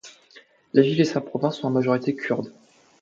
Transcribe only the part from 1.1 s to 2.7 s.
province sont à majorité kurde.